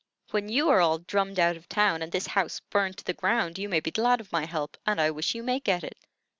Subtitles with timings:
[0.31, 3.59] "When you are all drummed out of town and this house burnt to the ground,
[3.59, 6.07] you may be glad of my help, and I wish you may get it.